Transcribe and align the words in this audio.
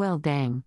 Well, 0.00 0.16
dang. 0.16 0.64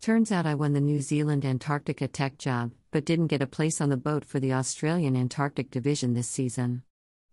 Turns 0.00 0.32
out 0.32 0.44
I 0.44 0.56
won 0.56 0.72
the 0.72 0.80
New 0.80 1.00
Zealand 1.00 1.44
Antarctica 1.44 2.08
tech 2.08 2.36
job, 2.36 2.72
but 2.90 3.04
didn't 3.04 3.28
get 3.28 3.40
a 3.40 3.46
place 3.46 3.80
on 3.80 3.90
the 3.90 3.96
boat 3.96 4.24
for 4.24 4.40
the 4.40 4.54
Australian 4.54 5.14
Antarctic 5.14 5.70
Division 5.70 6.14
this 6.14 6.26
season. 6.26 6.82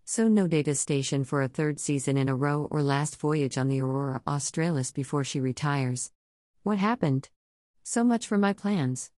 So, 0.05 0.27
no 0.27 0.46
Davis 0.46 0.79
station 0.79 1.23
for 1.23 1.41
a 1.41 1.47
third 1.47 1.79
season 1.79 2.18
in 2.18 2.29
a 2.29 2.36
row 2.36 2.68
or 2.70 2.83
last 2.83 3.20
voyage 3.20 3.57
on 3.57 3.68
the 3.68 3.82
Aurora 3.82 4.21
Australis 4.27 4.91
before 4.91 5.23
she 5.23 5.39
retires. 5.39 6.11
What 6.61 6.77
happened? 6.77 7.29
So 7.81 8.04
much 8.04 8.27
for 8.27 8.38
my 8.38 8.54
plans. 8.54 9.09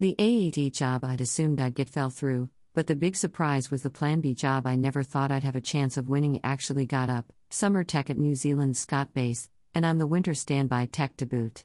The 0.00 0.16
AET 0.18 0.72
job 0.72 1.04
I'd 1.04 1.20
assumed 1.20 1.60
I'd 1.60 1.74
get 1.74 1.90
fell 1.90 2.08
through, 2.08 2.48
but 2.72 2.86
the 2.86 2.96
big 2.96 3.14
surprise 3.14 3.70
was 3.70 3.82
the 3.82 3.90
Plan 3.90 4.22
B 4.22 4.32
job 4.32 4.66
I 4.66 4.76
never 4.76 5.02
thought 5.02 5.30
I'd 5.30 5.44
have 5.44 5.54
a 5.54 5.60
chance 5.60 5.98
of 5.98 6.08
winning 6.08 6.40
actually 6.42 6.86
got 6.86 7.10
up 7.10 7.30
summer 7.50 7.84
tech 7.84 8.08
at 8.08 8.16
New 8.16 8.36
Zealand's 8.36 8.78
Scott 8.78 9.12
Base, 9.12 9.50
and 9.74 9.84
I'm 9.84 9.98
the 9.98 10.06
winter 10.06 10.32
standby 10.32 10.86
tech 10.86 11.18
to 11.18 11.26
boot. 11.26 11.62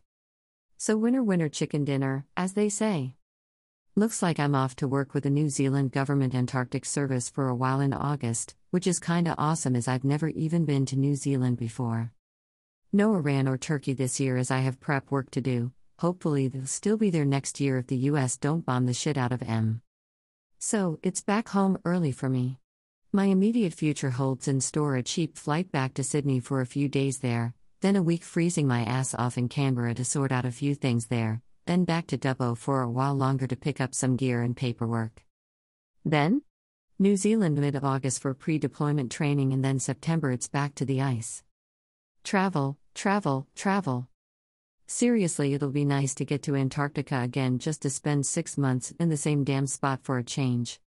So, 0.82 0.96
winner, 0.96 1.22
winner, 1.22 1.50
chicken 1.50 1.84
dinner, 1.84 2.26
as 2.38 2.54
they 2.54 2.70
say. 2.70 3.16
Looks 3.98 4.22
like 4.22 4.40
I'm 4.40 4.56
off 4.56 4.78
to 4.78 4.88
work 4.88 5.14
with 5.14 5.24
the 5.24 5.30
New 5.30 5.50
Zealand 5.50 5.92
Government 5.92 6.34
Antarctic 6.34 6.86
Service 6.86 7.28
for 7.28 7.50
a 7.50 7.54
while 7.54 7.82
in 7.82 7.92
August, 7.92 8.56
which 8.70 8.88
is 8.88 8.98
kinda 8.98 9.36
awesome 9.38 9.76
as 9.76 9.90
I've 9.90 10.06
never 10.06 10.30
even 10.30 10.64
been 10.64 10.86
to 10.86 10.96
New 10.96 11.18
Zealand 11.18 11.58
before. 11.58 12.14
No 12.94 13.14
Iran 13.14 13.46
or 13.46 13.58
Turkey 13.58 13.92
this 13.92 14.22
year 14.22 14.38
as 14.38 14.52
I 14.52 14.60
have 14.60 14.80
prep 14.80 15.12
work 15.12 15.30
to 15.32 15.42
do, 15.42 15.74
hopefully 15.98 16.48
they'll 16.48 16.66
still 16.66 16.96
be 16.96 17.10
there 17.10 17.26
next 17.26 17.60
year 17.60 17.80
if 17.80 17.88
the 17.88 18.08
US 18.12 18.38
don't 18.38 18.66
bomb 18.66 18.86
the 18.86 18.94
shit 18.94 19.18
out 19.18 19.34
of 19.34 19.44
M. 19.44 19.82
So, 20.60 20.98
it's 21.04 21.20
back 21.20 21.50
home 21.50 21.78
early 21.84 22.14
for 22.14 22.30
me. 22.30 22.58
My 23.12 23.26
immediate 23.26 23.74
future 23.74 24.12
holds 24.12 24.48
in 24.48 24.62
store 24.62 24.96
a 24.96 25.04
cheap 25.04 25.38
flight 25.38 25.74
back 25.74 25.94
to 25.96 26.06
Sydney 26.06 26.40
for 26.40 26.62
a 26.62 26.66
few 26.66 26.88
days 26.88 27.18
there, 27.18 27.54
then 27.82 27.96
a 27.96 28.04
week 28.04 28.24
freezing 28.24 28.68
my 28.68 28.84
ass 28.84 29.16
off 29.16 29.38
in 29.38 29.48
Canberra 29.48 29.94
to 29.94 30.04
sort 30.04 30.32
out 30.32 30.46
a 30.46 30.52
few 30.52 30.76
things 30.76 31.08
there, 31.08 31.42
then 31.66 31.86
back 31.86 32.08
to 32.08 32.18
Dubbo 32.18 32.58
for 32.58 32.82
a 32.82 32.90
while 32.90 33.16
longer 33.16 33.48
to 33.48 33.56
pick 33.56 33.80
up 33.80 33.96
some 33.96 34.18
gear 34.18 34.42
and 34.42 34.56
paperwork. 34.56 35.24
Then? 36.04 36.42
New 36.98 37.16
Zealand 37.16 37.58
mid 37.58 37.76
of 37.76 37.86
August 37.86 38.22
for 38.22 38.34
pre 38.34 38.58
deployment 38.58 39.12
training, 39.12 39.54
and 39.54 39.64
then 39.64 39.80
September 39.80 40.32
it's 40.32 40.50
back 40.50 40.76
to 40.76 40.86
the 40.86 41.02
ice. 41.02 41.44
Travel, 42.26 42.78
travel, 42.94 43.48
travel. 43.56 44.10
Seriously, 44.86 45.54
it'll 45.54 45.70
be 45.70 45.86
nice 45.86 46.14
to 46.16 46.26
get 46.26 46.44
to 46.44 46.56
Antarctica 46.56 47.22
again 47.22 47.60
just 47.60 47.84
to 47.84 47.90
spend 47.90 48.26
six 48.26 48.58
months 48.58 48.92
in 49.00 49.08
the 49.08 49.16
same 49.16 49.46
damn 49.46 49.68
spot 49.68 50.00
for 50.04 50.18
a 50.18 50.24
change. 50.24 50.82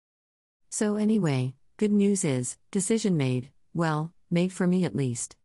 So, 0.70 0.98
anyway, 0.98 1.53
good 1.78 1.92
news 1.92 2.26
is 2.26 2.58
decision 2.72 3.16
made, 3.16 3.52
well, 3.73 4.11
made 4.30 4.52
for 4.52 4.67
me 4.67 4.83
at 4.83 4.95
least. 4.95 5.38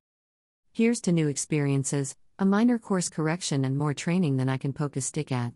Here's 0.77 1.01
to 1.05 1.11
new 1.11 1.27
experiences, 1.27 2.17
a 2.39 2.45
minor 2.45 2.79
course 2.79 3.09
correction, 3.09 3.65
and 3.65 3.79
more 3.79 3.95
training 3.95 4.37
than 4.37 4.51
I 4.51 4.59
can 4.59 4.75
poke 4.75 4.95
a 4.95 5.01
stick 5.01 5.33
at. 5.33 5.55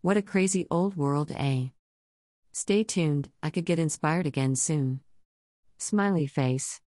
What 0.00 0.16
a 0.16 0.22
crazy 0.22 0.64
old 0.70 0.94
world, 0.94 1.32
eh? 1.34 1.70
Stay 2.52 2.84
tuned, 2.84 3.30
I 3.42 3.50
could 3.50 3.64
get 3.64 3.80
inspired 3.80 4.26
again 4.26 4.54
soon. 4.54 5.00
Smiley 5.78 6.28
face. 6.28 6.80